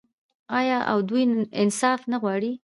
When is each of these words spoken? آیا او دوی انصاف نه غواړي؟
آیا 0.59 0.77
او 0.91 0.97
دوی 1.09 1.23
انصاف 1.61 1.99
نه 2.11 2.17
غواړي؟ 2.23 2.51